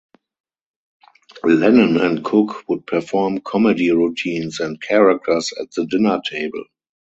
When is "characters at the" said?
4.81-5.85